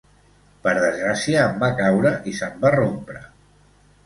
[0.63, 3.23] Per desgràcia, em va caure i se'm va rompre.